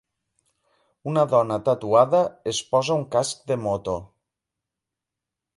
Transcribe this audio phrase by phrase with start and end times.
[1.11, 2.23] Una dona tatuada
[2.55, 3.99] es posa un casc de moto.